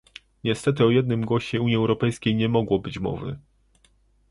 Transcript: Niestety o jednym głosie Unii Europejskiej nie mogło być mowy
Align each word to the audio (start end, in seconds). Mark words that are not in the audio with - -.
Niestety 0.43 0.83
o 0.85 0.89
jednym 0.89 1.21
głosie 1.25 1.61
Unii 1.61 1.75
Europejskiej 1.75 2.35
nie 2.35 2.49
mogło 2.49 2.79
być 2.79 2.99
mowy 2.99 3.39